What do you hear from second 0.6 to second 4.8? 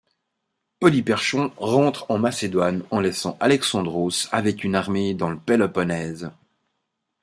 Polyperchon rentre en Macédoine en laissant Alexandros avec une